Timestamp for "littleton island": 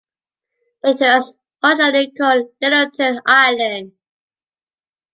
2.59-3.91